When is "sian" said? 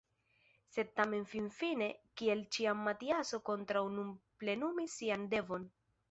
5.03-5.29